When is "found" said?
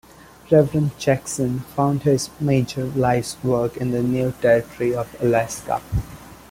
1.59-2.01